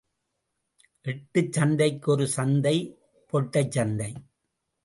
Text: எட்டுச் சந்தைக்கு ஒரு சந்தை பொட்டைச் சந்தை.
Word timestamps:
எட்டுச் 1.05 1.51
சந்தைக்கு 1.51 2.11
ஒரு 2.11 2.27
சந்தை 2.27 2.75
பொட்டைச் 3.33 3.71
சந்தை. 3.71 4.11